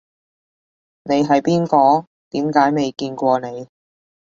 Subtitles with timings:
[1.03, 2.07] 你係邊個？
[2.31, 3.67] 點解未見過你